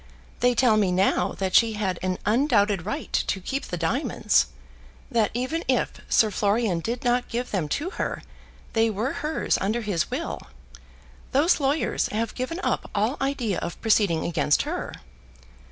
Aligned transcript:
They 0.39 0.55
tell 0.55 0.77
me 0.77 0.91
now 0.91 1.33
that 1.33 1.53
she 1.53 1.73
had 1.73 1.99
an 2.01 2.17
undoubted 2.25 2.87
right 2.87 3.13
to 3.13 3.39
keep 3.39 3.65
the 3.65 3.77
diamonds; 3.77 4.47
that 5.11 5.29
even 5.35 5.63
if 5.67 6.01
Sir 6.09 6.31
Florian 6.31 6.79
did 6.79 7.03
not 7.03 7.27
give 7.29 7.51
them 7.51 7.67
to 7.69 7.91
her, 7.91 8.23
they 8.73 8.89
were 8.89 9.13
hers 9.21 9.59
under 9.61 9.81
his 9.81 10.09
will. 10.09 10.39
Those 11.33 11.59
lawyers 11.59 12.07
have 12.07 12.33
given 12.33 12.59
up 12.63 12.89
all 12.95 13.15
idea 13.21 13.59
of 13.59 13.79
proceeding 13.79 14.25
against 14.25 14.63
her." 14.63 14.91